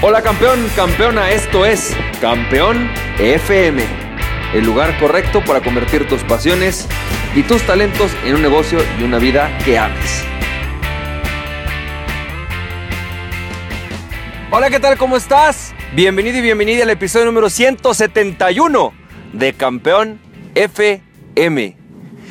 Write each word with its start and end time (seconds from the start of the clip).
Hola 0.00 0.22
campeón, 0.22 0.64
campeona, 0.76 1.32
esto 1.32 1.66
es 1.66 1.92
Campeón 2.20 2.88
FM, 3.18 3.82
el 4.54 4.64
lugar 4.64 4.96
correcto 5.00 5.42
para 5.44 5.60
convertir 5.60 6.06
tus 6.06 6.22
pasiones 6.22 6.86
y 7.34 7.42
tus 7.42 7.66
talentos 7.66 8.12
en 8.24 8.36
un 8.36 8.42
negocio 8.42 8.78
y 9.00 9.02
una 9.02 9.18
vida 9.18 9.58
que 9.64 9.76
ames. 9.76 10.22
Hola, 14.52 14.70
¿qué 14.70 14.78
tal? 14.78 14.96
¿Cómo 14.96 15.16
estás? 15.16 15.74
Bienvenido 15.96 16.38
y 16.38 16.42
bienvenida 16.42 16.84
al 16.84 16.90
episodio 16.90 17.26
número 17.26 17.50
171 17.50 18.92
de 19.32 19.52
Campeón 19.54 20.20
FM. 20.54 21.76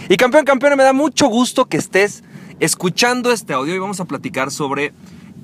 Y 0.07 0.15
campeón, 0.15 0.45
campeona, 0.45 0.77
me 0.77 0.83
da 0.83 0.93
mucho 0.93 1.27
gusto 1.27 1.65
que 1.65 1.75
estés 1.75 2.23
escuchando 2.61 3.29
este 3.29 3.51
audio 3.51 3.75
y 3.75 3.79
vamos 3.79 3.99
a 3.99 4.05
platicar 4.05 4.51
sobre 4.51 4.93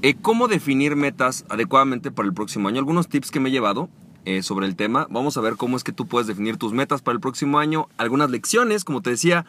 eh, 0.03 0.15
¿Cómo 0.21 0.49
definir 0.49 0.97
metas 0.97 1.45
adecuadamente 1.47 2.11
para 2.11 2.27
el 2.27 2.33
próximo 2.33 2.67
año? 2.67 2.79
Algunos 2.79 3.07
tips 3.07 3.31
que 3.31 3.39
me 3.39 3.47
he 3.47 3.51
llevado 3.53 3.89
eh, 4.25 4.43
sobre 4.43 4.67
el 4.67 4.75
tema. 4.75 5.07
Vamos 5.09 5.37
a 5.37 5.41
ver 5.41 5.55
cómo 5.55 5.77
es 5.77 5.85
que 5.85 5.93
tú 5.93 6.07
puedes 6.07 6.27
definir 6.27 6.57
tus 6.57 6.73
metas 6.73 7.01
para 7.01 7.13
el 7.13 7.21
próximo 7.21 7.57
año. 7.57 7.87
Algunas 7.97 8.29
lecciones, 8.29 8.83
como 8.83 9.01
te 9.01 9.11
decía, 9.11 9.45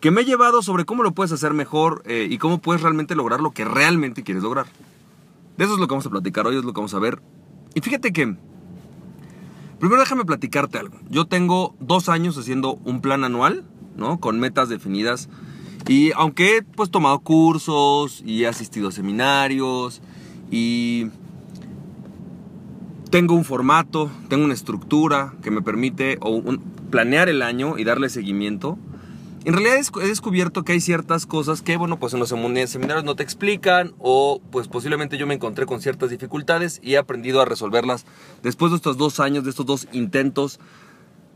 que 0.00 0.10
me 0.10 0.22
he 0.22 0.24
llevado 0.24 0.60
sobre 0.60 0.84
cómo 0.84 1.04
lo 1.04 1.12
puedes 1.12 1.30
hacer 1.30 1.54
mejor 1.54 2.02
eh, 2.04 2.26
y 2.28 2.38
cómo 2.38 2.58
puedes 2.58 2.82
realmente 2.82 3.14
lograr 3.14 3.40
lo 3.40 3.52
que 3.52 3.64
realmente 3.64 4.24
quieres 4.24 4.42
lograr. 4.42 4.66
De 5.56 5.64
eso 5.64 5.74
es 5.74 5.78
lo 5.78 5.86
que 5.86 5.92
vamos 5.92 6.06
a 6.06 6.10
platicar 6.10 6.48
hoy, 6.48 6.56
es 6.56 6.64
lo 6.64 6.72
que 6.72 6.80
vamos 6.80 6.94
a 6.94 6.98
ver. 6.98 7.22
Y 7.76 7.80
fíjate 7.80 8.12
que, 8.12 8.36
primero 9.78 10.00
déjame 10.00 10.24
platicarte 10.24 10.78
algo. 10.78 10.98
Yo 11.10 11.26
tengo 11.26 11.76
dos 11.78 12.08
años 12.08 12.36
haciendo 12.36 12.74
un 12.84 13.02
plan 13.02 13.22
anual, 13.22 13.64
¿no? 13.96 14.18
Con 14.18 14.40
metas 14.40 14.68
definidas 14.68 15.28
y 15.88 16.12
aunque 16.12 16.56
he 16.56 16.62
pues 16.62 16.90
tomado 16.90 17.18
cursos 17.20 18.22
y 18.24 18.44
he 18.44 18.48
asistido 18.48 18.88
a 18.88 18.92
seminarios 18.92 20.00
y 20.50 21.08
tengo 23.10 23.34
un 23.34 23.44
formato, 23.44 24.10
tengo 24.28 24.44
una 24.44 24.54
estructura 24.54 25.34
que 25.42 25.50
me 25.50 25.60
permite 25.60 26.18
planear 26.90 27.28
el 27.28 27.42
año 27.42 27.78
y 27.78 27.84
darle 27.84 28.08
seguimiento. 28.08 28.78
En 29.44 29.54
realidad 29.54 29.76
he 29.76 30.06
descubierto 30.06 30.62
que 30.62 30.72
hay 30.72 30.80
ciertas 30.80 31.26
cosas 31.26 31.62
que, 31.62 31.76
bueno, 31.76 31.98
pues 31.98 32.14
en 32.14 32.20
los 32.20 32.28
seminarios 32.28 33.04
no 33.04 33.16
te 33.16 33.24
explican 33.24 33.92
o 33.98 34.40
pues 34.52 34.68
posiblemente 34.68 35.18
yo 35.18 35.26
me 35.26 35.34
encontré 35.34 35.66
con 35.66 35.82
ciertas 35.82 36.10
dificultades 36.10 36.80
y 36.82 36.94
he 36.94 36.98
aprendido 36.98 37.40
a 37.40 37.44
resolverlas 37.44 38.06
después 38.42 38.70
de 38.70 38.76
estos 38.76 38.96
dos 38.96 39.18
años, 39.18 39.42
de 39.42 39.50
estos 39.50 39.66
dos 39.66 39.88
intentos 39.92 40.60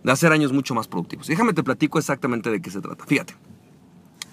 de 0.05 0.13
hacer 0.13 0.31
años 0.31 0.53
mucho 0.53 0.73
más 0.73 0.87
productivos. 0.87 1.27
Déjame 1.27 1.53
te 1.53 1.65
platico 1.65 1.99
exactamente 1.99 2.49
de 2.49 2.63
qué 2.63 2.71
se 2.71 2.81
trata. 2.81 3.05
Fíjate. 3.05 3.35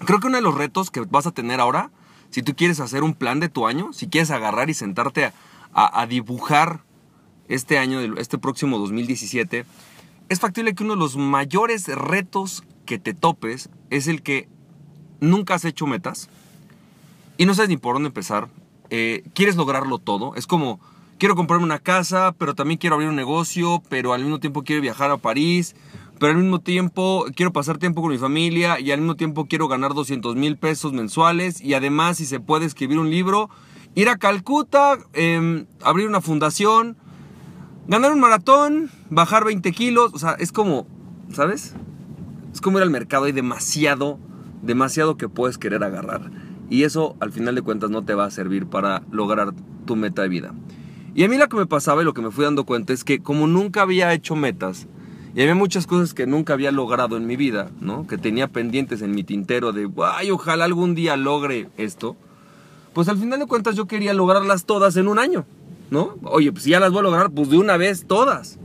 Creo 0.00 0.20
que 0.20 0.26
uno 0.26 0.36
de 0.36 0.42
los 0.42 0.54
retos 0.54 0.90
que 0.90 1.00
vas 1.00 1.26
a 1.26 1.32
tener 1.32 1.60
ahora, 1.60 1.90
si 2.30 2.42
tú 2.42 2.54
quieres 2.54 2.80
hacer 2.80 3.02
un 3.02 3.14
plan 3.14 3.40
de 3.40 3.48
tu 3.48 3.66
año, 3.66 3.92
si 3.92 4.08
quieres 4.08 4.30
agarrar 4.30 4.70
y 4.70 4.74
sentarte 4.74 5.32
a, 5.72 6.06
dibujar 6.06 6.80
este 7.48 7.78
año, 7.78 8.00
este 8.16 8.38
próximo 8.38 8.78
2017, 8.78 9.64
es 10.28 10.40
factible 10.40 10.74
que 10.74 10.84
uno 10.84 10.94
de 10.94 11.00
los 11.00 11.16
mayores 11.16 11.88
retos 11.88 12.64
que 12.86 12.98
te 12.98 13.14
topes 13.14 13.70
es 13.90 14.06
el 14.06 14.22
que 14.22 14.48
nunca 15.20 15.54
has 15.54 15.64
hecho 15.64 15.86
metas 15.86 16.28
y 17.36 17.46
no 17.46 17.54
sabes 17.54 17.68
ni 17.68 17.76
por 17.76 17.94
dónde 17.94 18.08
empezar. 18.08 18.48
Eh, 18.90 19.24
quieres 19.34 19.56
lograrlo 19.56 19.98
todo. 19.98 20.34
Es 20.36 20.46
como, 20.46 20.78
quiero 21.18 21.34
comprarme 21.34 21.64
una 21.64 21.78
casa, 21.78 22.34
pero 22.38 22.54
también 22.54 22.78
quiero 22.78 22.94
abrir 22.94 23.08
un 23.08 23.16
negocio, 23.16 23.82
pero 23.88 24.12
al 24.12 24.22
mismo 24.22 24.40
tiempo 24.40 24.62
quiero 24.62 24.82
viajar 24.82 25.10
a 25.10 25.16
París, 25.16 25.74
pero 26.18 26.32
al 26.32 26.38
mismo 26.38 26.60
tiempo 26.60 27.26
quiero 27.34 27.52
pasar 27.52 27.78
tiempo 27.78 28.02
con 28.02 28.10
mi 28.10 28.18
familia 28.18 28.78
y 28.80 28.90
al 28.90 29.00
mismo 29.00 29.16
tiempo 29.16 29.46
quiero 29.46 29.68
ganar 29.68 29.94
200 29.94 30.36
mil 30.36 30.56
pesos 30.56 30.92
mensuales 30.92 31.60
y 31.60 31.74
además 31.74 32.18
si 32.18 32.26
se 32.26 32.40
puede 32.40 32.66
escribir 32.66 32.98
un 32.98 33.10
libro, 33.10 33.50
ir 33.94 34.08
a 34.08 34.16
Calcuta, 34.16 34.98
em, 35.12 35.66
abrir 35.82 36.08
una 36.08 36.20
fundación, 36.20 36.96
ganar 37.88 38.12
un 38.12 38.20
maratón, 38.20 38.90
bajar 39.10 39.44
20 39.44 39.72
kilos, 39.72 40.12
o 40.14 40.18
sea, 40.18 40.32
es 40.38 40.52
como, 40.52 40.86
¿sabes? 41.32 41.74
Es 42.52 42.60
como 42.60 42.78
ir 42.78 42.84
al 42.84 42.90
mercado, 42.90 43.24
hay 43.24 43.32
demasiado, 43.32 44.18
demasiado 44.62 45.16
que 45.16 45.28
puedes 45.28 45.58
querer 45.58 45.82
agarrar. 45.84 46.30
Y 46.70 46.84
eso 46.84 47.16
al 47.20 47.32
final 47.32 47.54
de 47.54 47.62
cuentas 47.62 47.90
no 47.90 48.04
te 48.04 48.14
va 48.14 48.24
a 48.24 48.30
servir 48.30 48.66
para 48.66 49.02
lograr 49.10 49.52
tu 49.84 49.96
meta 49.96 50.22
de 50.22 50.28
vida. 50.28 50.54
Y 51.14 51.24
a 51.24 51.28
mí 51.28 51.36
lo 51.36 51.48
que 51.48 51.56
me 51.56 51.66
pasaba 51.66 52.02
y 52.02 52.04
lo 52.04 52.14
que 52.14 52.22
me 52.22 52.30
fui 52.30 52.44
dando 52.44 52.64
cuenta 52.64 52.92
es 52.92 53.04
que 53.04 53.20
como 53.20 53.46
nunca 53.46 53.82
había 53.82 54.12
hecho 54.12 54.34
metas, 54.34 54.88
y 55.34 55.40
había 55.42 55.54
muchas 55.56 55.86
cosas 55.86 56.14
que 56.14 56.26
nunca 56.26 56.52
había 56.52 56.70
logrado 56.70 57.16
en 57.16 57.26
mi 57.26 57.36
vida, 57.36 57.70
¿no? 57.80 58.06
Que 58.06 58.18
tenía 58.18 58.46
pendientes 58.46 59.02
en 59.02 59.10
mi 59.10 59.24
tintero 59.24 59.72
de, 59.72 59.90
ay, 60.04 60.30
ojalá 60.30 60.64
algún 60.64 60.94
día 60.94 61.16
logre 61.16 61.68
esto. 61.76 62.16
Pues 62.92 63.08
al 63.08 63.18
final 63.18 63.40
de 63.40 63.46
cuentas 63.46 63.74
yo 63.74 63.86
quería 63.86 64.14
lograrlas 64.14 64.64
todas 64.64 64.96
en 64.96 65.08
un 65.08 65.18
año, 65.18 65.44
¿no? 65.90 66.14
Oye, 66.22 66.52
pues 66.52 66.62
si 66.64 66.70
ya 66.70 66.78
las 66.78 66.92
voy 66.92 67.00
a 67.00 67.02
lograr, 67.02 67.30
pues 67.32 67.50
de 67.50 67.58
una 67.58 67.76
vez 67.76 68.06
todas. 68.06 68.58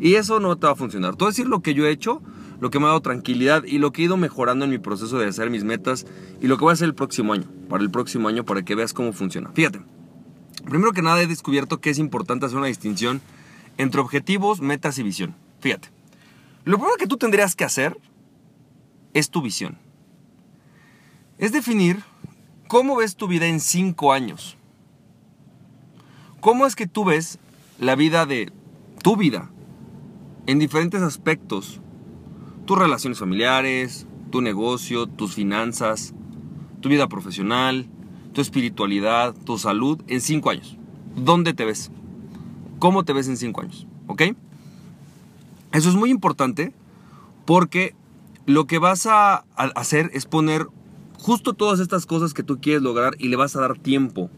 Y 0.00 0.14
eso 0.14 0.40
no 0.40 0.56
te 0.56 0.66
va 0.66 0.72
a 0.72 0.76
funcionar. 0.76 1.14
Todo 1.16 1.28
decir 1.28 1.46
lo 1.46 1.60
que 1.60 1.74
yo 1.74 1.84
he 1.84 1.90
hecho, 1.90 2.22
lo 2.58 2.70
que 2.70 2.78
me 2.78 2.86
ha 2.86 2.88
dado 2.88 3.02
tranquilidad 3.02 3.64
y 3.64 3.76
lo 3.76 3.92
que 3.92 4.00
he 4.00 4.04
ido 4.06 4.16
mejorando 4.16 4.64
en 4.64 4.70
mi 4.70 4.78
proceso 4.78 5.18
de 5.18 5.26
hacer 5.26 5.50
mis 5.50 5.64
metas 5.64 6.06
y 6.40 6.46
lo 6.46 6.56
que 6.56 6.64
voy 6.64 6.70
a 6.70 6.74
hacer 6.74 6.88
el 6.88 6.94
próximo 6.94 7.34
año, 7.34 7.44
para 7.68 7.82
el 7.82 7.90
próximo 7.90 8.28
año, 8.28 8.44
para 8.44 8.62
que 8.62 8.74
veas 8.74 8.94
cómo 8.94 9.12
funciona. 9.12 9.50
Fíjate, 9.52 9.82
primero 10.64 10.92
que 10.92 11.02
nada 11.02 11.20
he 11.20 11.26
descubierto 11.26 11.82
que 11.82 11.90
es 11.90 11.98
importante 11.98 12.46
hacer 12.46 12.56
una 12.56 12.68
distinción 12.68 13.20
entre 13.76 14.00
objetivos, 14.00 14.62
metas 14.62 14.98
y 14.98 15.02
visión. 15.02 15.34
Fíjate. 15.60 15.97
Lo 16.68 16.76
primero 16.76 16.98
que 16.98 17.06
tú 17.06 17.16
tendrías 17.16 17.56
que 17.56 17.64
hacer 17.64 17.98
es 19.14 19.30
tu 19.30 19.40
visión. 19.40 19.78
Es 21.38 21.50
definir 21.50 22.04
cómo 22.68 22.96
ves 22.96 23.16
tu 23.16 23.26
vida 23.26 23.46
en 23.46 23.58
cinco 23.58 24.12
años. 24.12 24.58
¿Cómo 26.40 26.66
es 26.66 26.76
que 26.76 26.86
tú 26.86 27.06
ves 27.06 27.38
la 27.78 27.94
vida 27.94 28.26
de 28.26 28.52
tu 29.02 29.16
vida 29.16 29.50
en 30.46 30.58
diferentes 30.58 31.00
aspectos? 31.00 31.80
Tus 32.66 32.76
relaciones 32.76 33.18
familiares, 33.18 34.06
tu 34.30 34.42
negocio, 34.42 35.06
tus 35.06 35.34
finanzas, 35.34 36.12
tu 36.82 36.90
vida 36.90 37.08
profesional, 37.08 37.88
tu 38.34 38.42
espiritualidad, 38.42 39.34
tu 39.34 39.56
salud 39.56 40.02
en 40.06 40.20
cinco 40.20 40.50
años. 40.50 40.76
¿Dónde 41.16 41.54
te 41.54 41.64
ves? 41.64 41.90
¿Cómo 42.78 43.06
te 43.06 43.14
ves 43.14 43.26
en 43.26 43.38
cinco 43.38 43.62
años? 43.62 43.86
¿Ok? 44.06 44.24
Eso 45.72 45.88
es 45.88 45.94
muy 45.94 46.10
importante 46.10 46.72
porque 47.44 47.94
lo 48.46 48.66
que 48.66 48.78
vas 48.78 49.06
a 49.06 49.44
hacer 49.56 50.10
es 50.14 50.26
poner 50.26 50.66
justo 51.18 51.52
todas 51.52 51.80
estas 51.80 52.06
cosas 52.06 52.32
que 52.32 52.42
tú 52.42 52.60
quieres 52.60 52.82
lograr 52.82 53.14
y 53.18 53.28
le 53.28 53.36
vas 53.36 53.56
a 53.56 53.60
dar 53.60 53.78
tiempo. 53.78 54.30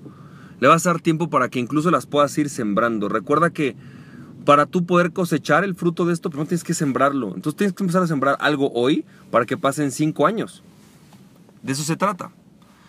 Le 0.59 0.69
vas 0.69 0.87
a 0.87 0.91
dar 0.91 1.01
tiempo 1.01 1.31
para 1.31 1.49
que 1.49 1.59
incluso 1.59 1.91
las 1.91 2.07
puedas 2.07 2.37
ir 2.37 2.51
sembrando. 2.51 3.09
Recuerda 3.09 3.51
que 3.51 3.77
para 4.45 4.67
tú 4.67 4.85
poder 4.85 5.13
cosechar 5.13 5.65
el 5.65 5.75
fruto 5.75 6.05
de 6.07 6.13
esto, 6.13 6.31
primero 6.31 6.49
tienes 6.49 6.65
que 6.65 6.75
sembrarlo. 6.75 7.35
Entonces 7.35 7.57
tienes 7.57 7.75
que 7.75 7.83
empezar 7.83 8.03
a 8.03 8.07
sembrar 8.07 8.37
algo 8.41 8.71
hoy 8.73 9.05
para 9.31 9.47
que 9.47 9.57
pasen 9.57 9.93
cinco 9.93 10.27
años. 10.27 10.63
De 11.63 11.73
eso 11.73 11.83
se 11.83 11.97
trata. 11.97 12.31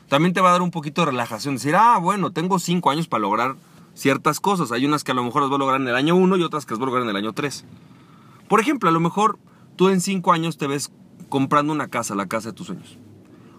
También 0.08 0.34
te 0.34 0.42
va 0.42 0.50
a 0.50 0.54
dar 0.54 0.62
un 0.62 0.72
poquito 0.72 1.02
de 1.02 1.12
relajación. 1.12 1.56
Decir, 1.56 1.76
ah, 1.76 1.98
bueno, 1.98 2.32
tengo 2.32 2.60
cinco 2.60 2.90
años 2.90 3.08
para 3.08 3.22
lograr 3.22 3.56
ciertas 3.94 4.40
cosas. 4.40 4.72
Hay 4.72 4.86
unas 4.86 5.04
que 5.04 5.12
a 5.12 5.16
lo 5.16 5.24
mejor 5.24 5.42
las 5.42 5.50
voy 5.50 5.58
a 5.58 5.60
lograr 5.60 5.82
en 5.82 5.88
el 5.88 5.96
año 5.96 6.16
uno 6.16 6.38
y 6.38 6.44
otras 6.44 6.66
que 6.66 6.72
las 6.72 6.80
voy 6.80 6.86
a 6.86 6.90
lograr 6.90 7.04
en 7.04 7.10
el 7.10 7.16
año 7.16 7.34
tres. 7.34 7.66
Por 8.52 8.60
ejemplo, 8.60 8.90
a 8.90 8.92
lo 8.92 9.00
mejor 9.00 9.40
tú 9.78 9.88
en 9.88 10.02
cinco 10.02 10.34
años 10.34 10.58
te 10.58 10.68
ves 10.68 10.92
comprando 11.30 11.72
una 11.72 11.88
casa, 11.88 12.16
la 12.16 12.26
casa 12.26 12.50
de 12.50 12.54
tus 12.54 12.68
sueños. 12.68 12.98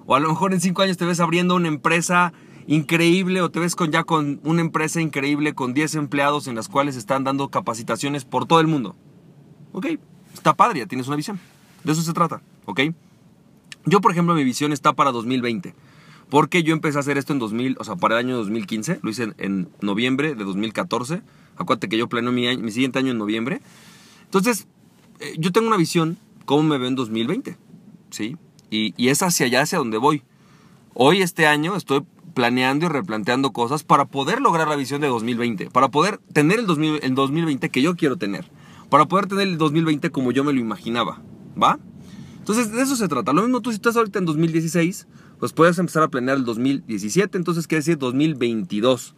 O 0.04 0.14
a 0.14 0.20
lo 0.20 0.28
mejor 0.28 0.52
en 0.52 0.60
cinco 0.60 0.82
años 0.82 0.98
te 0.98 1.06
ves 1.06 1.18
abriendo 1.18 1.54
una 1.54 1.68
empresa 1.68 2.34
increíble 2.66 3.40
o 3.40 3.50
te 3.50 3.58
ves 3.58 3.74
con 3.74 3.90
ya 3.90 4.04
con 4.04 4.38
una 4.44 4.60
empresa 4.60 5.00
increíble 5.00 5.54
con 5.54 5.72
10 5.72 5.94
empleados 5.94 6.46
en 6.46 6.56
las 6.56 6.68
cuales 6.68 6.96
están 6.96 7.24
dando 7.24 7.48
capacitaciones 7.48 8.26
por 8.26 8.44
todo 8.44 8.60
el 8.60 8.66
mundo. 8.66 8.94
Ok, 9.72 9.86
está 10.34 10.52
padre, 10.52 10.80
ya 10.80 10.86
tienes 10.86 11.06
una 11.06 11.16
visión. 11.16 11.40
De 11.84 11.92
eso 11.92 12.02
se 12.02 12.12
trata, 12.12 12.42
¿ok? 12.66 12.80
Yo, 13.86 14.02
por 14.02 14.12
ejemplo, 14.12 14.34
mi 14.34 14.44
visión 14.44 14.74
está 14.74 14.92
para 14.92 15.10
2020. 15.10 15.74
Porque 16.28 16.64
yo 16.64 16.74
empecé 16.74 16.98
a 16.98 17.00
hacer 17.00 17.16
esto 17.16 17.32
en 17.32 17.38
2000, 17.38 17.76
o 17.78 17.84
sea, 17.84 17.96
para 17.96 18.20
el 18.20 18.26
año 18.26 18.36
2015. 18.36 19.00
Lo 19.02 19.08
hice 19.08 19.32
en, 19.38 19.70
noviembre 19.80 20.34
de 20.34 20.44
2014. 20.44 21.22
Acuérdate 21.56 21.88
que 21.88 21.96
yo 21.96 22.10
planeo 22.10 22.30
mi, 22.30 22.58
mi 22.58 22.70
siguiente 22.70 22.98
año 22.98 23.12
en 23.12 23.16
noviembre. 23.16 23.62
Entonces, 24.24 24.66
yo 25.38 25.52
tengo 25.52 25.68
una 25.68 25.76
visión, 25.76 26.18
cómo 26.44 26.62
me 26.62 26.78
veo 26.78 26.88
en 26.88 26.96
2020, 26.96 27.56
¿sí? 28.10 28.36
Y, 28.70 28.94
y, 28.96 29.08
es 29.08 29.22
hacia 29.22 29.46
allá, 29.46 29.62
hacia 29.62 29.78
donde 29.78 29.98
voy. 29.98 30.22
Hoy, 30.94 31.22
este 31.22 31.46
año, 31.46 31.76
estoy 31.76 32.04
planeando 32.32 32.86
y 32.86 32.88
replanteando 32.88 33.52
cosas 33.52 33.84
para 33.84 34.06
poder 34.06 34.40
lograr 34.40 34.68
la 34.68 34.76
visión 34.76 35.00
de 35.00 35.08
2020, 35.08 35.70
para 35.70 35.88
poder 35.88 36.18
tener 36.32 36.58
el, 36.58 36.66
2020 36.66 37.70
que 37.70 37.82
yo 37.82 37.96
quiero 37.96 38.16
tener, 38.16 38.50
para 38.90 39.06
poder 39.06 39.26
tener 39.26 39.46
el 39.46 39.58
2020 39.58 40.10
como 40.10 40.32
yo 40.32 40.44
me 40.44 40.52
lo 40.52 40.60
imaginaba, 40.60 41.22
¿va? 41.60 41.78
Entonces, 42.38 42.72
de 42.72 42.82
eso 42.82 42.96
se 42.96 43.06
trata. 43.06 43.32
Lo 43.32 43.42
mismo 43.42 43.60
tú 43.60 43.70
si 43.70 43.76
estás 43.76 43.96
ahorita 43.96 44.18
en 44.18 44.24
2016, 44.24 45.06
pues 45.38 45.52
puedes 45.52 45.78
empezar 45.78 46.02
a 46.02 46.08
planear 46.08 46.38
el 46.38 46.44
2017, 46.44 47.38
entonces 47.38 47.66
quiere 47.66 47.80
decir 47.80 47.98
2022. 47.98 49.14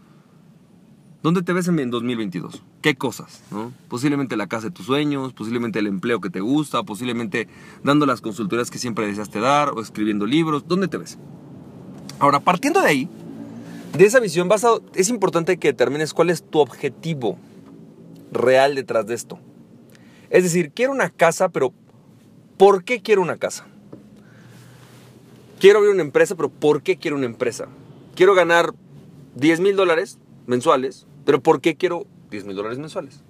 ¿Dónde 1.24 1.40
te 1.40 1.54
ves 1.54 1.66
en 1.68 1.90
2022? 1.90 2.62
¿Qué 2.82 2.96
cosas? 2.96 3.40
Posiblemente 3.88 4.36
la 4.36 4.46
casa 4.46 4.66
de 4.66 4.72
tus 4.74 4.84
sueños, 4.84 5.32
posiblemente 5.32 5.78
el 5.78 5.86
empleo 5.86 6.20
que 6.20 6.28
te 6.28 6.40
gusta, 6.40 6.82
posiblemente 6.82 7.48
dando 7.82 8.04
las 8.04 8.20
consultorías 8.20 8.70
que 8.70 8.76
siempre 8.76 9.06
deseaste 9.06 9.40
dar 9.40 9.70
o 9.70 9.80
escribiendo 9.80 10.26
libros. 10.26 10.68
¿Dónde 10.68 10.86
te 10.86 10.98
ves? 10.98 11.16
Ahora, 12.18 12.40
partiendo 12.40 12.82
de 12.82 12.88
ahí, 12.88 13.08
de 13.96 14.04
esa 14.04 14.20
visión 14.20 14.48
vas 14.48 14.66
a, 14.66 14.72
es 14.94 15.08
importante 15.08 15.56
que 15.56 15.68
determines 15.68 16.12
cuál 16.12 16.28
es 16.28 16.42
tu 16.42 16.58
objetivo 16.58 17.38
real 18.30 18.74
detrás 18.74 19.06
de 19.06 19.14
esto. 19.14 19.38
Es 20.28 20.42
decir, 20.42 20.72
quiero 20.72 20.92
una 20.92 21.08
casa, 21.08 21.48
pero 21.48 21.72
¿por 22.58 22.84
qué 22.84 23.00
quiero 23.00 23.22
una 23.22 23.38
casa? 23.38 23.64
Quiero 25.58 25.78
abrir 25.78 25.94
una 25.94 26.02
empresa, 26.02 26.34
pero 26.34 26.50
¿por 26.50 26.82
qué 26.82 26.98
quiero 26.98 27.16
una 27.16 27.24
empresa? 27.24 27.68
Quiero 28.14 28.34
ganar 28.34 28.74
10 29.36 29.60
mil 29.60 29.74
dólares 29.74 30.18
mensuales, 30.46 31.06
pero 31.24 31.42
¿por 31.42 31.60
qué 31.60 31.76
quiero 31.76 32.06
10 32.30 32.44
mil 32.44 32.56
dólares 32.56 32.78
mensuales? 32.78 33.22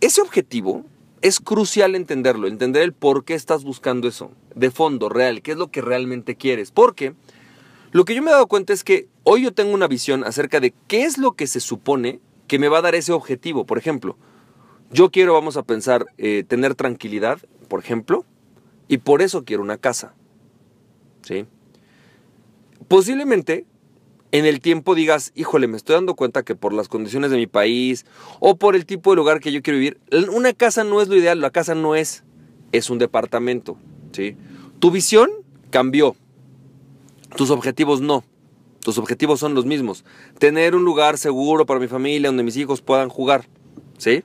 Ese 0.00 0.20
objetivo 0.20 0.84
es 1.22 1.40
crucial 1.40 1.94
entenderlo, 1.94 2.46
entender 2.46 2.82
el 2.82 2.92
por 2.92 3.24
qué 3.24 3.34
estás 3.34 3.64
buscando 3.64 4.06
eso, 4.08 4.30
de 4.54 4.70
fondo, 4.70 5.08
real, 5.08 5.42
qué 5.42 5.52
es 5.52 5.58
lo 5.58 5.70
que 5.70 5.80
realmente 5.80 6.36
quieres. 6.36 6.70
Porque 6.70 7.14
lo 7.90 8.04
que 8.04 8.14
yo 8.14 8.22
me 8.22 8.30
he 8.30 8.32
dado 8.32 8.46
cuenta 8.46 8.72
es 8.72 8.84
que 8.84 9.08
hoy 9.24 9.42
yo 9.42 9.52
tengo 9.52 9.72
una 9.72 9.88
visión 9.88 10.24
acerca 10.24 10.60
de 10.60 10.74
qué 10.86 11.02
es 11.02 11.18
lo 11.18 11.32
que 11.32 11.46
se 11.46 11.60
supone 11.60 12.20
que 12.46 12.58
me 12.58 12.68
va 12.68 12.78
a 12.78 12.82
dar 12.82 12.94
ese 12.94 13.12
objetivo. 13.12 13.66
Por 13.66 13.78
ejemplo, 13.78 14.16
yo 14.90 15.10
quiero, 15.10 15.34
vamos 15.34 15.56
a 15.56 15.62
pensar, 15.62 16.06
eh, 16.16 16.44
tener 16.46 16.74
tranquilidad, 16.74 17.38
por 17.68 17.80
ejemplo, 17.80 18.24
y 18.88 18.98
por 18.98 19.22
eso 19.22 19.44
quiero 19.44 19.62
una 19.62 19.78
casa. 19.78 20.14
¿Sí? 21.22 21.46
Posiblemente 22.86 23.66
en 24.30 24.44
el 24.44 24.60
tiempo 24.60 24.94
digas, 24.94 25.32
híjole, 25.34 25.66
me 25.68 25.76
estoy 25.76 25.94
dando 25.94 26.14
cuenta 26.14 26.42
que 26.42 26.54
por 26.54 26.72
las 26.72 26.88
condiciones 26.88 27.30
de 27.30 27.36
mi 27.36 27.46
país 27.46 28.04
o 28.40 28.56
por 28.56 28.76
el 28.76 28.84
tipo 28.84 29.10
de 29.10 29.16
lugar 29.16 29.40
que 29.40 29.52
yo 29.52 29.62
quiero 29.62 29.78
vivir, 29.78 30.00
una 30.32 30.52
casa 30.52 30.84
no 30.84 31.00
es 31.00 31.08
lo 31.08 31.16
ideal, 31.16 31.40
la 31.40 31.50
casa 31.50 31.74
no 31.74 31.94
es, 31.94 32.24
es 32.72 32.90
un 32.90 32.98
departamento, 32.98 33.78
¿sí? 34.12 34.36
Tu 34.80 34.90
visión 34.90 35.30
cambió, 35.70 36.14
tus 37.36 37.50
objetivos 37.50 38.00
no, 38.00 38.22
tus 38.80 38.98
objetivos 38.98 39.40
son 39.40 39.54
los 39.54 39.64
mismos, 39.64 40.04
tener 40.38 40.74
un 40.74 40.84
lugar 40.84 41.16
seguro 41.16 41.64
para 41.64 41.80
mi 41.80 41.88
familia 41.88 42.28
donde 42.28 42.42
mis 42.42 42.56
hijos 42.56 42.82
puedan 42.82 43.08
jugar, 43.08 43.48
¿sí? 43.96 44.24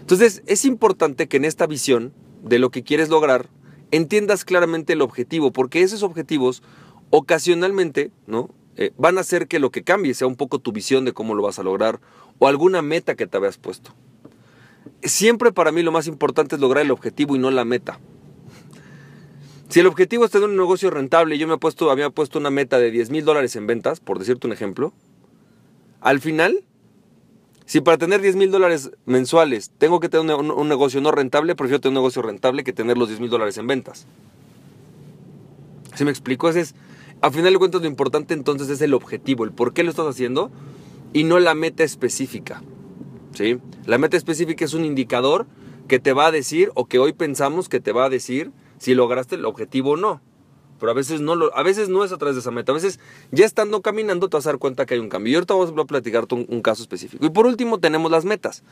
Entonces 0.00 0.42
es 0.46 0.64
importante 0.64 1.26
que 1.26 1.38
en 1.38 1.44
esta 1.44 1.66
visión 1.66 2.12
de 2.44 2.58
lo 2.60 2.70
que 2.70 2.84
quieres 2.84 3.08
lograr, 3.08 3.48
entiendas 3.90 4.44
claramente 4.44 4.92
el 4.92 5.02
objetivo, 5.02 5.50
porque 5.52 5.82
esos 5.82 6.02
objetivos 6.02 6.62
ocasionalmente, 7.10 8.12
¿no? 8.26 8.50
Eh, 8.76 8.92
van 8.96 9.18
a 9.18 9.20
hacer 9.20 9.46
que 9.46 9.58
lo 9.58 9.70
que 9.70 9.84
cambie 9.84 10.14
sea 10.14 10.26
un 10.26 10.36
poco 10.36 10.58
tu 10.58 10.72
visión 10.72 11.04
de 11.04 11.12
cómo 11.12 11.34
lo 11.34 11.42
vas 11.42 11.58
a 11.58 11.62
lograr 11.62 12.00
o 12.38 12.48
alguna 12.48 12.82
meta 12.82 13.14
que 13.14 13.26
te 13.26 13.36
habías 13.36 13.58
puesto. 13.58 13.94
Siempre 15.02 15.52
para 15.52 15.70
mí 15.70 15.82
lo 15.82 15.92
más 15.92 16.06
importante 16.06 16.56
es 16.56 16.60
lograr 16.60 16.84
el 16.84 16.90
objetivo 16.90 17.36
y 17.36 17.38
no 17.38 17.50
la 17.50 17.64
meta. 17.64 18.00
Si 19.68 19.80
el 19.80 19.86
objetivo 19.86 20.24
es 20.24 20.30
tener 20.30 20.48
un 20.48 20.56
negocio 20.56 20.90
rentable 20.90 21.34
y 21.34 21.38
yo 21.38 21.48
me 21.48 21.54
he 21.54 21.58
puesto, 21.58 21.90
había 21.90 22.10
puesto 22.10 22.38
una 22.38 22.50
meta 22.50 22.78
de 22.78 22.90
10 22.90 23.10
mil 23.10 23.24
dólares 23.24 23.56
en 23.56 23.66
ventas, 23.66 24.00
por 24.00 24.18
decirte 24.18 24.46
un 24.46 24.52
ejemplo, 24.52 24.92
al 26.00 26.20
final, 26.20 26.64
si 27.66 27.80
para 27.80 27.98
tener 27.98 28.20
10 28.20 28.36
mil 28.36 28.50
dólares 28.50 28.90
mensuales 29.06 29.70
tengo 29.78 29.98
que 30.00 30.08
tener 30.08 30.36
un, 30.36 30.68
negocio 30.68 31.00
no 31.00 31.10
rentable, 31.10 31.56
prefiero 31.56 31.80
tener 31.80 31.92
un 31.92 32.02
negocio 32.02 32.22
rentable 32.22 32.62
que 32.62 32.72
tener 32.72 32.98
los 32.98 33.08
10 33.08 33.20
mil 33.20 33.30
dólares 33.30 33.56
en 33.58 33.66
ventas. 33.66 34.06
¿Sí 35.94 36.04
me 36.04 36.10
explico? 36.10 36.48
Ese 36.48 36.60
es, 36.60 36.74
a 37.24 37.30
final 37.30 37.54
de 37.54 37.58
cuentas 37.58 37.80
lo 37.80 37.86
importante 37.86 38.34
entonces 38.34 38.68
es 38.68 38.82
el 38.82 38.92
objetivo, 38.92 39.44
el 39.44 39.52
por 39.52 39.72
qué 39.72 39.82
lo 39.82 39.88
estás 39.88 40.06
haciendo 40.06 40.50
y 41.14 41.24
no 41.24 41.38
la 41.38 41.54
meta 41.54 41.82
específica. 41.82 42.62
¿sí? 43.32 43.58
La 43.86 43.96
meta 43.96 44.18
específica 44.18 44.62
es 44.62 44.74
un 44.74 44.84
indicador 44.84 45.46
que 45.88 45.98
te 45.98 46.12
va 46.12 46.26
a 46.26 46.30
decir 46.30 46.70
o 46.74 46.84
que 46.84 46.98
hoy 46.98 47.14
pensamos 47.14 47.70
que 47.70 47.80
te 47.80 47.92
va 47.92 48.04
a 48.04 48.10
decir 48.10 48.52
si 48.76 48.94
lograste 48.94 49.36
el 49.36 49.46
objetivo 49.46 49.92
o 49.92 49.96
no. 49.96 50.20
Pero 50.78 50.92
a 50.92 50.94
veces 50.94 51.22
no, 51.22 51.34
lo, 51.34 51.56
a 51.56 51.62
veces 51.62 51.88
no 51.88 52.04
es 52.04 52.12
a 52.12 52.18
través 52.18 52.36
de 52.36 52.40
esa 52.40 52.50
meta. 52.50 52.72
A 52.72 52.74
veces 52.74 53.00
ya 53.30 53.46
estando 53.46 53.80
caminando 53.80 54.28
te 54.28 54.36
vas 54.36 54.46
a 54.46 54.50
dar 54.50 54.58
cuenta 54.58 54.84
que 54.84 54.92
hay 54.92 55.00
un 55.00 55.08
cambio. 55.08 55.32
Y 55.32 55.34
ahorita 55.36 55.54
vamos 55.54 55.72
a 55.74 55.84
platicarte 55.86 56.34
un, 56.34 56.44
un 56.50 56.60
caso 56.60 56.82
específico. 56.82 57.24
Y 57.24 57.30
por 57.30 57.46
último 57.46 57.80
tenemos 57.80 58.10
las 58.10 58.26
metas. 58.26 58.64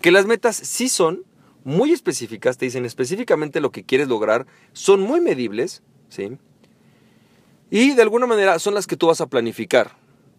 Que 0.00 0.10
las 0.10 0.26
metas 0.26 0.56
sí 0.56 0.88
son 0.88 1.22
muy 1.62 1.92
específicas, 1.92 2.58
te 2.58 2.64
dicen 2.64 2.86
específicamente 2.86 3.60
lo 3.60 3.70
que 3.70 3.84
quieres 3.84 4.08
lograr, 4.08 4.46
son 4.72 5.00
muy 5.00 5.20
medibles, 5.20 5.84
¿sí? 6.08 6.38
Y 7.70 7.94
de 7.94 8.02
alguna 8.02 8.26
manera 8.26 8.58
son 8.58 8.74
las 8.74 8.86
que 8.86 8.96
tú 8.96 9.06
vas 9.06 9.20
a 9.20 9.26
planificar. 9.26 9.92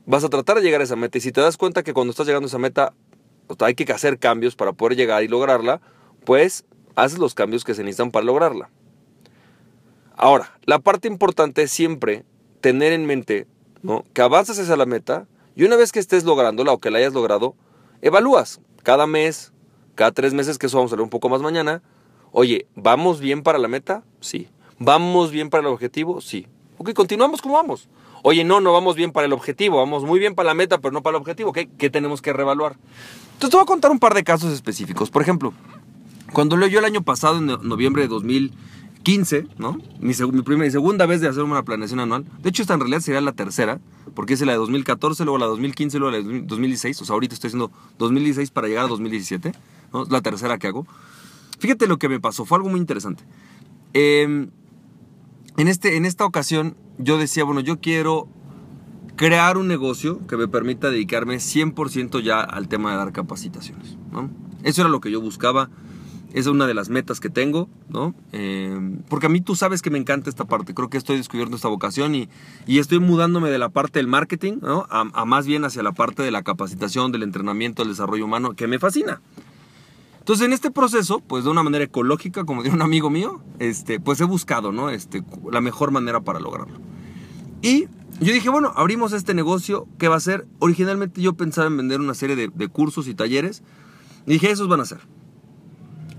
Vas 0.05 0.23
a 0.23 0.29
tratar 0.29 0.57
de 0.57 0.63
llegar 0.63 0.81
a 0.81 0.83
esa 0.83 0.95
meta. 0.95 1.17
Y 1.17 1.21
si 1.21 1.31
te 1.31 1.41
das 1.41 1.57
cuenta 1.57 1.83
que 1.83 1.93
cuando 1.93 2.11
estás 2.11 2.27
llegando 2.27 2.45
a 2.45 2.49
esa 2.49 2.57
meta 2.57 2.93
hay 3.59 3.75
que 3.75 3.91
hacer 3.91 4.19
cambios 4.19 4.55
para 4.55 4.73
poder 4.73 4.97
llegar 4.97 5.23
y 5.23 5.27
lograrla, 5.27 5.81
pues 6.25 6.65
haces 6.95 7.19
los 7.19 7.33
cambios 7.33 7.63
que 7.63 7.73
se 7.73 7.83
necesitan 7.83 8.11
para 8.11 8.25
lograrla. 8.25 8.69
Ahora, 10.15 10.57
la 10.65 10.79
parte 10.79 11.07
importante 11.07 11.63
es 11.63 11.71
siempre 11.71 12.25
tener 12.59 12.93
en 12.93 13.05
mente 13.05 13.47
¿no? 13.81 14.03
que 14.13 14.21
avanzas 14.21 14.59
hacia 14.59 14.75
la 14.75 14.85
meta 14.85 15.27
y 15.55 15.63
una 15.63 15.75
vez 15.75 15.91
que 15.91 15.99
estés 15.99 16.23
lográndola 16.23 16.71
o 16.71 16.79
que 16.79 16.91
la 16.91 16.99
hayas 16.99 17.13
logrado, 17.13 17.55
evalúas 18.01 18.61
cada 18.83 19.07
mes, 19.07 19.51
cada 19.95 20.11
tres 20.11 20.33
meses, 20.33 20.57
que 20.57 20.67
eso 20.67 20.77
vamos 20.77 20.91
a 20.91 20.95
ver 20.95 21.03
un 21.03 21.09
poco 21.09 21.29
más 21.29 21.41
mañana. 21.41 21.81
Oye, 22.31 22.67
¿vamos 22.75 23.19
bien 23.19 23.43
para 23.43 23.57
la 23.57 23.67
meta? 23.67 24.03
Sí. 24.19 24.47
¿Vamos 24.79 25.31
bien 25.31 25.49
para 25.49 25.61
el 25.61 25.67
objetivo? 25.67 26.21
Sí. 26.21 26.47
Ok, 26.81 26.93
continuamos 26.93 27.43
como 27.43 27.53
vamos. 27.53 27.87
Oye, 28.23 28.43
no, 28.43 28.59
no 28.59 28.73
vamos 28.73 28.95
bien 28.95 29.11
para 29.11 29.27
el 29.27 29.33
objetivo, 29.33 29.77
vamos 29.77 30.03
muy 30.03 30.17
bien 30.17 30.33
para 30.33 30.47
la 30.47 30.55
meta, 30.55 30.79
pero 30.79 30.91
no 30.91 31.03
para 31.03 31.15
el 31.15 31.21
objetivo. 31.21 31.53
¿Qué, 31.53 31.69
qué 31.77 31.91
tenemos 31.91 32.23
que 32.23 32.33
reevaluar? 32.33 32.75
Entonces 33.33 33.51
te 33.51 33.55
voy 33.55 33.61
a 33.61 33.67
contar 33.67 33.91
un 33.91 33.99
par 33.99 34.15
de 34.15 34.23
casos 34.23 34.51
específicos. 34.51 35.11
Por 35.11 35.21
ejemplo, 35.21 35.53
cuando 36.33 36.57
yo 36.65 36.79
el 36.79 36.85
año 36.85 37.03
pasado, 37.03 37.37
en 37.37 37.45
noviembre 37.45 38.01
de 38.01 38.07
2015, 38.07 39.45
¿no? 39.59 39.77
Mi, 39.99 40.15
mi, 40.15 40.41
primera 40.41 40.65
y 40.65 40.71
segunda 40.71 41.05
vez 41.05 41.21
de 41.21 41.27
hacer 41.27 41.43
una 41.43 41.61
planeación 41.61 41.99
anual. 41.99 42.25
De 42.41 42.49
hecho, 42.49 42.63
esta 42.63 42.73
en 42.73 42.79
realidad 42.79 43.01
sería 43.01 43.21
la 43.21 43.33
tercera, 43.33 43.79
porque 44.15 44.33
es 44.33 44.41
la 44.41 44.53
de 44.53 44.57
2014, 44.57 45.23
luego 45.23 45.37
la 45.37 45.45
de 45.45 45.51
2015, 45.51 45.99
luego 45.99 46.17
la 46.17 46.23
de 46.23 46.41
2016. 46.41 46.99
O 46.99 47.05
sea, 47.05 47.13
ahorita 47.13 47.35
estoy 47.35 47.49
haciendo 47.49 47.69
2016 47.99 48.49
para 48.49 48.69
llegar 48.69 48.85
a 48.85 48.87
2017. 48.87 49.51
¿no? 49.93 50.01
Es 50.01 50.09
la 50.09 50.21
tercera 50.21 50.57
que 50.57 50.65
hago. 50.65 50.87
Fíjate 51.59 51.85
lo 51.85 51.99
que 51.99 52.09
me 52.09 52.19
pasó, 52.19 52.43
fue 52.43 52.57
algo 52.57 52.69
muy 52.69 52.79
interesante. 52.79 53.23
Eh, 53.93 54.47
en, 55.57 55.67
este, 55.67 55.97
en 55.97 56.05
esta 56.05 56.25
ocasión 56.25 56.75
yo 56.97 57.17
decía, 57.17 57.43
bueno, 57.43 57.61
yo 57.61 57.79
quiero 57.79 58.27
crear 59.15 59.57
un 59.57 59.67
negocio 59.67 60.25
que 60.27 60.37
me 60.37 60.47
permita 60.47 60.89
dedicarme 60.89 61.35
100% 61.35 62.21
ya 62.21 62.41
al 62.41 62.67
tema 62.67 62.91
de 62.91 62.97
dar 62.97 63.11
capacitaciones. 63.11 63.97
Eso 64.63 64.81
era 64.81 64.89
lo 64.89 65.01
que 65.01 65.11
yo 65.11 65.21
buscaba. 65.21 65.69
Es 66.33 66.47
una 66.47 66.65
de 66.65 66.73
las 66.73 66.89
metas 66.89 67.19
que 67.19 67.29
tengo, 67.29 67.67
¿no? 67.89 68.15
Eh, 68.31 68.79
porque 69.09 69.25
a 69.25 69.29
mí 69.29 69.41
tú 69.41 69.55
sabes 69.55 69.81
que 69.81 69.89
me 69.89 69.97
encanta 69.97 70.29
esta 70.29 70.45
parte. 70.45 70.73
Creo 70.73 70.89
que 70.89 70.97
estoy 70.97 71.17
descubriendo 71.17 71.57
esta 71.57 71.67
vocación 71.67 72.15
y, 72.15 72.29
y 72.65 72.79
estoy 72.79 72.99
mudándome 72.99 73.49
de 73.49 73.59
la 73.59 73.67
parte 73.67 73.99
del 73.99 74.07
marketing, 74.07 74.59
¿no? 74.61 74.87
A, 74.89 75.01
a, 75.13 75.25
más 75.25 75.45
bien 75.45 75.65
hacia 75.65 75.83
la 75.83 75.91
parte 75.91 76.23
de 76.23 76.31
la 76.31 76.41
capacitación, 76.41 77.11
del 77.11 77.23
entrenamiento, 77.23 77.83
del 77.83 77.91
desarrollo 77.91 78.23
humano, 78.23 78.53
que 78.53 78.67
me 78.67 78.79
fascina. 78.79 79.21
Entonces, 80.21 80.45
en 80.45 80.53
este 80.53 80.69
proceso, 80.69 81.19
pues 81.19 81.45
de 81.45 81.49
una 81.49 81.63
manera 81.63 81.83
ecológica, 81.83 82.45
como 82.45 82.61
dijo 82.61 82.75
un 82.75 82.83
amigo 82.83 83.09
mío, 83.09 83.41
este, 83.57 83.99
pues 83.99 84.21
he 84.21 84.23
buscado, 84.23 84.71
¿no? 84.71 84.91
Este, 84.91 85.23
la 85.51 85.61
mejor 85.61 85.89
manera 85.89 86.21
para 86.21 86.39
lograrlo. 86.39 86.77
Y 87.63 87.87
yo 88.19 88.31
dije, 88.31 88.49
bueno, 88.49 88.71
abrimos 88.75 89.13
este 89.13 89.33
negocio, 89.33 89.87
¿qué 89.97 90.07
va 90.07 90.17
a 90.17 90.19
ser? 90.19 90.47
Originalmente 90.59 91.21
yo 91.21 91.33
pensaba 91.33 91.65
en 91.65 91.77
vender 91.77 91.99
una 92.01 92.13
serie 92.13 92.35
de, 92.35 92.49
de 92.53 92.67
cursos 92.67 93.07
y 93.07 93.15
talleres. 93.15 93.63
Y 94.27 94.33
dije, 94.33 94.51
esos 94.51 94.67
van 94.67 94.81
a 94.81 94.85
ser. 94.85 94.99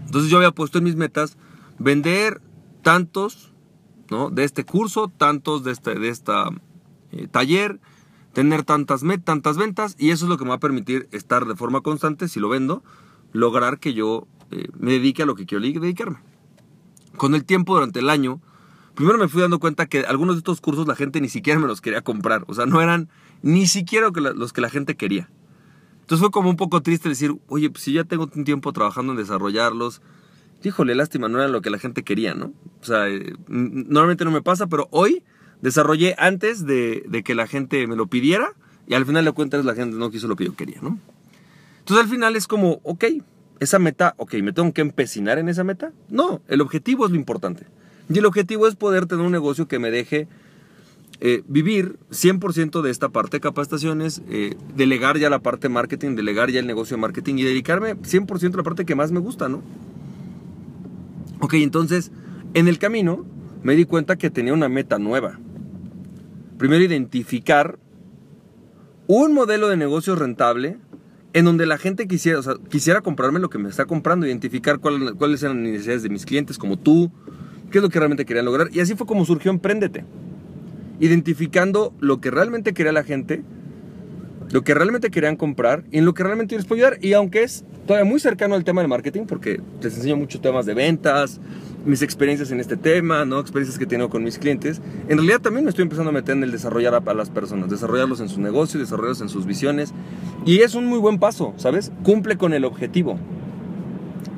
Entonces 0.04 0.28
yo 0.32 0.38
había 0.38 0.50
puesto 0.50 0.78
en 0.78 0.84
mis 0.84 0.96
metas 0.96 1.38
vender 1.78 2.42
tantos, 2.82 3.52
¿no? 4.10 4.30
De 4.30 4.42
este 4.42 4.64
curso, 4.64 5.12
tantos 5.16 5.62
de 5.62 5.70
este 5.70 5.94
de 5.94 6.08
esta, 6.08 6.50
eh, 7.12 7.28
taller, 7.28 7.80
tener 8.32 8.64
tantas, 8.64 9.02
tantas 9.24 9.56
ventas, 9.56 9.94
y 9.96 10.10
eso 10.10 10.24
es 10.24 10.28
lo 10.28 10.38
que 10.38 10.44
me 10.44 10.50
va 10.50 10.56
a 10.56 10.60
permitir 10.60 11.08
estar 11.12 11.46
de 11.46 11.54
forma 11.54 11.82
constante, 11.82 12.26
si 12.26 12.40
lo 12.40 12.48
vendo, 12.48 12.82
lograr 13.32 13.78
que 13.78 13.94
yo 13.94 14.26
eh, 14.50 14.68
me 14.78 14.92
dedique 14.92 15.22
a 15.22 15.26
lo 15.26 15.34
que 15.34 15.46
quiero 15.46 15.62
dedicarme. 15.62 16.18
Con 17.16 17.34
el 17.34 17.44
tiempo, 17.44 17.74
durante 17.74 18.00
el 18.00 18.10
año, 18.10 18.40
primero 18.94 19.18
me 19.18 19.28
fui 19.28 19.40
dando 19.40 19.58
cuenta 19.58 19.86
que 19.86 20.00
algunos 20.00 20.36
de 20.36 20.38
estos 20.38 20.60
cursos 20.60 20.86
la 20.86 20.94
gente 20.94 21.20
ni 21.20 21.28
siquiera 21.28 21.58
me 21.58 21.66
los 21.66 21.80
quería 21.80 22.02
comprar. 22.02 22.44
O 22.46 22.54
sea, 22.54 22.66
no 22.66 22.80
eran 22.80 23.08
ni 23.42 23.66
siquiera 23.66 24.10
los 24.10 24.52
que 24.52 24.60
la 24.60 24.70
gente 24.70 24.96
quería. 24.96 25.28
Entonces 26.00 26.20
fue 26.20 26.30
como 26.30 26.50
un 26.50 26.56
poco 26.56 26.82
triste 26.82 27.08
decir, 27.08 27.34
oye, 27.48 27.70
pues 27.70 27.84
si 27.84 27.92
ya 27.92 28.04
tengo 28.04 28.28
un 28.34 28.44
tiempo 28.44 28.72
trabajando 28.72 29.12
en 29.12 29.18
desarrollarlos, 29.18 30.02
híjole, 30.62 30.94
lástima, 30.94 31.28
no 31.28 31.38
era 31.38 31.48
lo 31.48 31.62
que 31.62 31.70
la 31.70 31.78
gente 31.78 32.02
quería, 32.02 32.34
¿no? 32.34 32.52
O 32.80 32.84
sea, 32.84 33.08
eh, 33.08 33.34
normalmente 33.48 34.24
no 34.24 34.30
me 34.30 34.42
pasa, 34.42 34.66
pero 34.66 34.88
hoy 34.90 35.22
desarrollé 35.60 36.14
antes 36.18 36.66
de, 36.66 37.04
de, 37.08 37.22
que 37.22 37.34
la 37.34 37.46
gente 37.46 37.86
me 37.86 37.96
lo 37.96 38.06
pidiera 38.06 38.52
y 38.86 38.94
al 38.94 39.06
final 39.06 39.24
de 39.24 39.32
cuentas 39.32 39.64
la 39.64 39.74
gente 39.74 39.96
no 39.96 40.10
quiso 40.10 40.28
lo 40.28 40.36
que 40.36 40.44
yo 40.44 40.54
quería, 40.54 40.80
¿no? 40.82 40.98
Entonces 41.82 42.04
al 42.04 42.10
final 42.10 42.36
es 42.36 42.46
como, 42.46 42.80
ok, 42.84 43.04
esa 43.58 43.80
meta, 43.80 44.14
ok, 44.16 44.34
¿me 44.34 44.52
tengo 44.52 44.72
que 44.72 44.82
empecinar 44.82 45.38
en 45.40 45.48
esa 45.48 45.64
meta? 45.64 45.92
No, 46.08 46.40
el 46.46 46.60
objetivo 46.60 47.04
es 47.04 47.10
lo 47.10 47.16
importante. 47.16 47.66
Y 48.08 48.18
el 48.18 48.24
objetivo 48.24 48.68
es 48.68 48.76
poder 48.76 49.06
tener 49.06 49.26
un 49.26 49.32
negocio 49.32 49.66
que 49.66 49.80
me 49.80 49.90
deje 49.90 50.28
eh, 51.20 51.42
vivir 51.48 51.98
100% 52.12 52.82
de 52.82 52.90
esta 52.92 53.08
parte 53.08 53.38
de 53.38 53.40
capacitaciones, 53.40 54.22
eh, 54.28 54.56
delegar 54.76 55.18
ya 55.18 55.28
la 55.28 55.40
parte 55.40 55.68
de 55.68 55.74
marketing, 55.74 56.14
delegar 56.14 56.50
ya 56.50 56.60
el 56.60 56.68
negocio 56.68 56.96
de 56.96 57.00
marketing 57.00 57.36
y 57.38 57.42
dedicarme 57.42 57.96
100% 57.96 58.54
a 58.54 58.56
la 58.58 58.62
parte 58.62 58.84
que 58.84 58.94
más 58.94 59.10
me 59.10 59.18
gusta, 59.18 59.48
¿no? 59.48 59.60
Ok, 61.40 61.54
entonces, 61.54 62.12
en 62.54 62.68
el 62.68 62.78
camino 62.78 63.26
me 63.64 63.74
di 63.74 63.86
cuenta 63.86 64.16
que 64.16 64.30
tenía 64.30 64.52
una 64.52 64.68
meta 64.68 64.98
nueva. 64.98 65.40
primero 66.58 66.84
identificar 66.84 67.76
un 69.08 69.34
modelo 69.34 69.68
de 69.68 69.76
negocio 69.76 70.14
rentable 70.14 70.78
en 71.34 71.44
donde 71.44 71.66
la 71.66 71.78
gente 71.78 72.06
quisiera, 72.06 72.40
quisiera 72.68 73.00
comprarme 73.00 73.40
lo 73.40 73.48
que 73.48 73.58
me 73.58 73.68
está 73.68 73.86
comprando, 73.86 74.26
identificar 74.26 74.78
cuáles 74.80 75.42
eran 75.42 75.62
las 75.62 75.72
necesidades 75.72 76.02
de 76.02 76.08
mis 76.10 76.26
clientes, 76.26 76.58
como 76.58 76.78
tú, 76.78 77.10
qué 77.70 77.78
es 77.78 77.82
lo 77.82 77.88
que 77.88 77.98
realmente 77.98 78.24
querían 78.24 78.44
lograr. 78.44 78.68
Y 78.72 78.80
así 78.80 78.94
fue 78.94 79.06
como 79.06 79.24
surgió 79.24 79.50
Emprendete. 79.50 80.04
Identificando 81.00 81.94
lo 82.00 82.20
que 82.20 82.30
realmente 82.30 82.74
quería 82.74 82.92
la 82.92 83.02
gente, 83.02 83.42
lo 84.50 84.62
que 84.62 84.74
realmente 84.74 85.10
querían 85.10 85.36
comprar 85.36 85.84
y 85.90 85.98
en 85.98 86.04
lo 86.04 86.14
que 86.14 86.22
realmente 86.22 86.54
les 86.54 86.66
puedo 86.66 86.84
ayudar. 86.84 87.04
Y 87.04 87.14
aunque 87.14 87.42
es 87.42 87.64
todavía 87.92 88.10
muy 88.10 88.20
cercano 88.20 88.54
al 88.54 88.64
tema 88.64 88.80
del 88.80 88.88
marketing, 88.88 89.26
porque 89.26 89.60
les 89.82 89.94
enseño 89.94 90.16
muchos 90.16 90.40
temas 90.40 90.64
de 90.64 90.72
ventas, 90.72 91.38
mis 91.84 92.00
experiencias 92.00 92.50
en 92.50 92.58
este 92.58 92.78
tema, 92.78 93.26
¿no? 93.26 93.38
experiencias 93.38 93.76
que 93.76 93.84
he 93.84 93.86
tenido 93.86 94.08
con 94.08 94.24
mis 94.24 94.38
clientes, 94.38 94.80
en 95.08 95.18
realidad 95.18 95.40
también 95.40 95.64
me 95.64 95.68
estoy 95.68 95.82
empezando 95.82 96.08
a 96.08 96.12
meter 96.12 96.34
en 96.34 96.42
el 96.42 96.52
desarrollar 96.52 96.94
a, 96.94 97.14
las 97.14 97.28
personas, 97.28 97.68
desarrollarlos 97.68 98.20
en 98.20 98.30
sus 98.30 98.38
negocios, 98.38 98.80
desarrollarlos 98.80 99.20
en 99.20 99.28
sus 99.28 99.44
visiones. 99.44 99.92
Y 100.46 100.60
es 100.60 100.74
un 100.74 100.86
muy 100.86 100.98
buen 101.00 101.18
paso, 101.18 101.52
¿sabes? 101.58 101.92
Cumple 102.02 102.38
con 102.38 102.54
el 102.54 102.64
objetivo. 102.64 103.18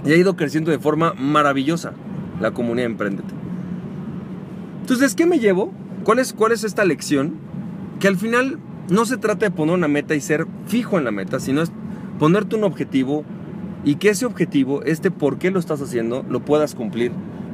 Y 0.05 0.11
ha 0.11 0.17
ido 0.17 0.35
creciendo 0.35 0.73
de 0.73 0.81
forma 0.81 1.15
maravillosa 1.15 1.93
la 2.41 2.51
comunidad 2.51 2.87
Emprendete. 2.87 3.33
Entonces, 4.81 5.15
¿qué 5.15 5.27
me 5.27 5.39
llevo? 5.39 5.73
¿Cuál 6.03 6.19
es, 6.19 6.33
¿Cuál 6.33 6.51
es 6.51 6.65
esta 6.65 6.85
lección? 6.85 7.35
Que 8.01 8.09
al 8.09 8.17
final 8.17 8.59
no 8.91 9.07
se 9.07 9.17
trata 9.17 9.47
de 9.47 9.53
poner 9.53 9.77
una 9.77 9.87
meta 9.87 10.17
y 10.17 10.21
ser 10.21 10.49
fijo 10.67 10.99
en 10.99 11.05
la 11.05 11.13
meta, 11.13 11.39
sino 11.39 11.63
es 11.63 11.71
ponerte 12.19 12.57
un 12.57 12.65
objetivo 12.65 13.25
y 13.85 13.97
que 13.97 14.11
ese 14.11 14.27
objetivo, 14.27 14.83
este 14.83 15.11
por 15.11 15.39
qué 15.39 15.51
lo 15.51 15.59
estás 15.59 15.81
haciendo, 15.81 16.25
lo 16.29 16.41
puedas 16.41 16.75
cumplir 16.75 17.13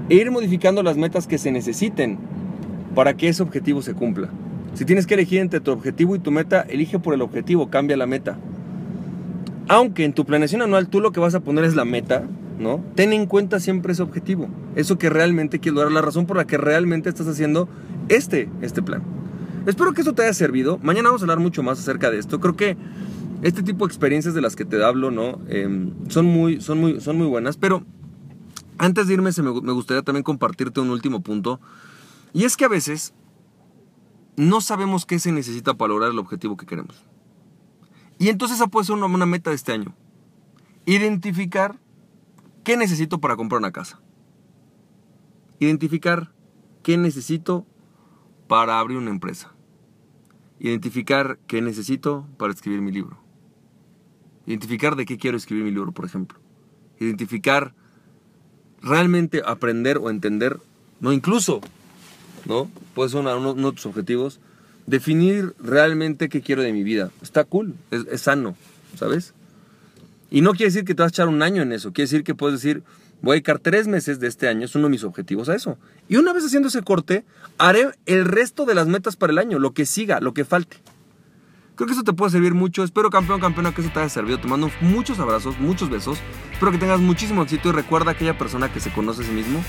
e 0.08 0.14
ir 0.14 0.30
modificando 0.30 0.82
las 0.82 0.96
metas 0.96 1.26
que 1.26 1.38
se 1.38 1.52
necesiten 1.52 2.18
para 2.94 3.14
que 3.14 3.28
ese 3.28 3.42
objetivo 3.42 3.82
se 3.82 3.94
cumpla. 3.94 4.28
Si 4.74 4.84
tienes 4.84 5.06
que 5.06 5.14
elegir 5.14 5.40
entre 5.40 5.60
tu 5.60 5.72
objetivo 5.72 6.14
y 6.14 6.20
tu 6.20 6.30
meta, 6.30 6.62
elige 6.62 6.98
por 6.98 7.14
el 7.14 7.22
objetivo, 7.22 7.70
cambia 7.70 7.96
la 7.96 8.06
meta. 8.06 8.38
Aunque 9.68 10.04
en 10.04 10.12
tu 10.12 10.24
planeación 10.24 10.62
anual 10.62 10.88
tú 10.88 11.00
lo 11.00 11.12
que 11.12 11.20
vas 11.20 11.34
a 11.34 11.40
poner 11.40 11.64
es 11.64 11.74
la 11.74 11.84
meta, 11.84 12.24
¿no? 12.58 12.80
Ten 12.94 13.12
en 13.12 13.26
cuenta 13.26 13.60
siempre 13.60 13.92
ese 13.92 14.02
objetivo, 14.02 14.48
eso 14.76 14.98
que 14.98 15.10
realmente 15.10 15.58
quieres 15.58 15.76
lograr, 15.76 15.92
la 15.92 16.02
razón 16.02 16.26
por 16.26 16.36
la 16.36 16.46
que 16.46 16.58
realmente 16.58 17.08
estás 17.08 17.26
haciendo 17.26 17.68
este, 18.08 18.48
este 18.62 18.82
plan. 18.82 19.02
Espero 19.66 19.92
que 19.92 20.00
esto 20.00 20.14
te 20.14 20.22
haya 20.22 20.34
servido. 20.34 20.78
Mañana 20.82 21.10
vamos 21.10 21.22
a 21.22 21.24
hablar 21.24 21.38
mucho 21.38 21.62
más 21.62 21.78
acerca 21.78 22.10
de 22.10 22.18
esto. 22.18 22.40
Creo 22.40 22.56
que 22.56 22.76
este 23.42 23.62
tipo 23.62 23.86
de 23.86 23.90
experiencias 23.90 24.34
de 24.34 24.40
las 24.40 24.56
que 24.56 24.64
te 24.64 24.82
hablo, 24.84 25.10
¿no? 25.10 25.40
Em, 25.48 25.92
son, 26.08 26.26
muy, 26.26 26.60
son, 26.60 26.78
muy, 26.78 27.00
son 27.00 27.16
muy 27.16 27.26
buenas, 27.26 27.56
pero 27.56 27.84
antes 28.78 29.06
de 29.06 29.14
irme, 29.14 29.30
me 29.62 29.72
gustaría 29.72 30.02
también 30.02 30.22
compartirte 30.22 30.80
un 30.80 30.90
último 30.90 31.20
punto. 31.20 31.60
Y 32.32 32.44
es 32.44 32.56
que 32.56 32.64
a 32.64 32.68
veces 32.68 33.12
no 34.36 34.60
sabemos 34.60 35.04
qué 35.04 35.18
se 35.18 35.32
necesita 35.32 35.74
para 35.74 35.92
lograr 35.92 36.10
el 36.10 36.18
objetivo 36.18 36.56
que 36.56 36.66
queremos. 36.66 37.04
Y 38.18 38.28
entonces 38.28 38.56
esa 38.56 38.68
puede 38.68 38.86
ser 38.86 38.96
una, 38.96 39.06
una 39.06 39.26
meta 39.26 39.50
de 39.50 39.56
este 39.56 39.72
año. 39.72 39.94
Identificar 40.86 41.78
qué 42.64 42.76
necesito 42.76 43.20
para 43.20 43.36
comprar 43.36 43.58
una 43.58 43.72
casa. 43.72 44.00
Identificar 45.58 46.32
qué 46.82 46.96
necesito 46.96 47.66
para 48.48 48.78
abrir 48.78 48.98
una 48.98 49.10
empresa. 49.10 49.54
Identificar 50.58 51.38
qué 51.46 51.60
necesito 51.62 52.26
para 52.38 52.52
escribir 52.52 52.80
mi 52.80 52.92
libro. 52.92 53.29
Identificar 54.50 54.96
de 54.96 55.06
qué 55.06 55.16
quiero 55.16 55.36
escribir 55.36 55.62
mi 55.62 55.70
libro, 55.70 55.92
por 55.92 56.04
ejemplo. 56.04 56.36
Identificar 56.98 57.72
realmente 58.82 59.42
aprender 59.46 59.98
o 59.98 60.10
entender, 60.10 60.58
no 60.98 61.12
incluso, 61.12 61.60
¿no? 62.46 62.68
Puede 62.96 63.10
ser 63.10 63.20
uno, 63.20 63.54
de 63.54 63.72
tus 63.76 63.86
objetivos, 63.86 64.40
definir 64.88 65.54
realmente 65.60 66.28
qué 66.28 66.40
quiero 66.40 66.62
de 66.62 66.72
mi 66.72 66.82
vida. 66.82 67.12
Está 67.22 67.44
cool, 67.44 67.76
es, 67.92 68.22
sano, 68.22 68.56
¿sabes? 68.96 69.34
Y 70.32 70.40
no 70.40 70.50
quiere 70.50 70.72
decir 70.72 70.84
que 70.84 70.96
te 70.96 71.02
vas 71.02 71.12
a 71.12 71.14
echar 71.14 71.28
un 71.28 71.42
año 71.42 71.62
en 71.62 71.70
eso, 71.70 71.92
quiere 71.92 72.10
decir 72.10 72.24
que 72.24 72.34
puedes 72.34 72.60
decir, 72.60 72.82
voy 73.22 73.34
a 73.34 73.34
dedicar 73.34 73.60
tres 73.60 73.86
meses 73.86 74.18
de 74.18 74.26
este 74.26 74.48
año, 74.48 74.64
es 74.64 74.74
uno 74.74 74.86
de 74.86 74.90
mis 74.90 75.04
objetivos 75.04 75.48
a 75.48 75.54
eso. 75.54 75.78
Y 76.08 76.16
una 76.16 76.32
vez 76.32 76.44
haciendo 76.44 76.70
ese 76.70 76.82
corte, 76.82 77.24
haré 77.56 77.92
el 78.06 78.24
resto 78.24 78.66
de 78.66 78.74
las 78.74 78.88
metas 78.88 79.14
para 79.14 79.32
el 79.32 79.38
año, 79.38 79.60
lo 79.60 79.74
que 79.74 79.86
siga, 79.86 80.18
lo 80.18 80.34
que 80.34 80.44
falte. 80.44 80.78
Creo 81.80 81.86
que 81.86 81.94
eso 81.94 82.02
te 82.02 82.12
puede 82.12 82.30
servir 82.30 82.52
mucho. 82.52 82.84
Espero, 82.84 83.08
campeón, 83.08 83.40
campeona, 83.40 83.72
que 83.72 83.80
eso 83.80 83.88
te 83.90 84.00
haya 84.00 84.10
servido. 84.10 84.38
Te 84.38 84.46
mando 84.46 84.70
muchos 84.82 85.18
abrazos, 85.18 85.58
muchos 85.58 85.88
besos. 85.88 86.18
Espero 86.52 86.72
que 86.72 86.76
tengas 86.76 87.00
muchísimo 87.00 87.42
éxito 87.42 87.70
y 87.70 87.72
recuerda 87.72 88.10
aquella 88.10 88.36
persona 88.36 88.70
que 88.70 88.80
se 88.80 88.92
conoce 88.92 89.22
a 89.22 89.24
sí 89.24 89.32
mismo 89.32 89.64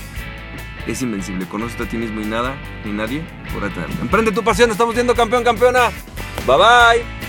es 0.86 1.00
invencible. 1.00 1.46
Conoce 1.46 1.82
a 1.82 1.88
ti 1.88 1.96
mismo 1.96 2.20
y 2.20 2.26
nada, 2.26 2.54
ni 2.84 2.92
nadie 2.92 3.24
podrá 3.54 3.70
tenerlo. 3.72 3.96
Emprende 4.02 4.30
tu 4.30 4.44
pasión. 4.44 4.70
Estamos 4.70 4.94
viendo 4.94 5.14
campeón, 5.14 5.42
campeona. 5.42 5.88
Bye 6.46 6.56
bye. 6.58 7.21